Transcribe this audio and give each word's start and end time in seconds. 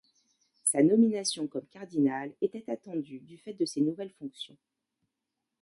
Sa 0.63 0.81
nomination 0.81 1.45
comme 1.45 1.67
cardinal 1.67 2.33
était 2.41 2.63
attendue 2.71 3.19
du 3.19 3.37
fait 3.37 3.53
de 3.53 3.67
ses 3.67 3.81
nouvelles 3.81 4.15
fonctions. 4.17 4.57